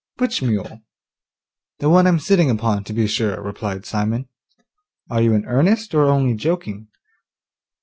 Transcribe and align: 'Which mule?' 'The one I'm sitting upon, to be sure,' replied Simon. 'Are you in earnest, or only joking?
'Which 0.17 0.41
mule?' 0.41 0.81
'The 1.77 1.87
one 1.87 2.07
I'm 2.07 2.17
sitting 2.17 2.49
upon, 2.49 2.83
to 2.85 2.91
be 2.91 3.05
sure,' 3.05 3.39
replied 3.39 3.85
Simon. 3.85 4.27
'Are 5.11 5.21
you 5.21 5.35
in 5.35 5.45
earnest, 5.45 5.93
or 5.93 6.05
only 6.05 6.33
joking? 6.33 6.87